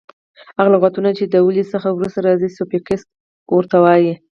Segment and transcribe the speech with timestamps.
[0.57, 3.01] هغه لغتونه چي د ولي څخه وروسته راځي؛ سوفیکس
[3.53, 4.13] ور ته وایي.